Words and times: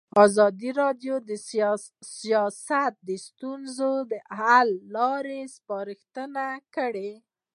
ازادي 0.25 0.69
راډیو 0.81 1.15
د 1.29 1.31
سیاست 2.21 2.93
د 3.07 3.09
ستونزو 3.27 3.91
حل 4.39 4.69
لارې 4.95 5.39
سپارښتنې 5.55 6.51
کړي. 6.75 7.11